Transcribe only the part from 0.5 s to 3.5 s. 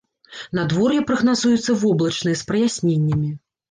Надвор'е прагназуецца воблачнае з праясненнямі.